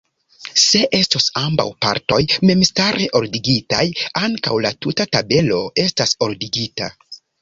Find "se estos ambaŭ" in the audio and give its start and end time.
0.61-1.65